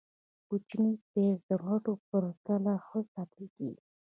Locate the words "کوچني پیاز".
0.47-1.39